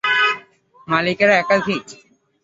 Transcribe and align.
মালিকেরা, 0.87 1.33
একাধিক? 1.37 1.83